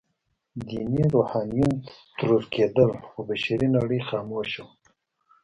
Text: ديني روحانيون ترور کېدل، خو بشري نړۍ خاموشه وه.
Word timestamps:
ديني 0.67 1.03
روحانيون 1.13 1.73
ترور 2.17 2.43
کېدل، 2.53 2.91
خو 3.07 3.19
بشري 3.29 3.67
نړۍ 3.75 3.99
خاموشه 4.09 4.61
وه. 4.65 4.73